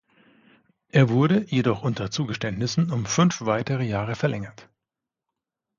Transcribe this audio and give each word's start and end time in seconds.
Er 0.89 1.09
wurde 1.09 1.45
jedoch 1.51 1.83
unter 1.83 2.09
Zugeständnissen 2.09 2.91
um 2.91 3.05
fünf 3.05 3.41
weitere 3.41 3.83
Jahre 3.83 4.15
verlängert. 4.15 4.67